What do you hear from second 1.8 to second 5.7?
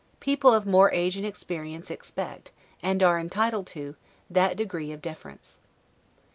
expect, and are entitled to, that degree of deference.